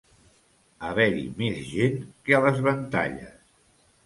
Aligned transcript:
Haver-hi 0.87 1.25
més 1.41 1.59
gent 1.73 2.01
que 2.31 2.37
a 2.39 2.41
les 2.47 2.63
Ventalles. 2.71 3.39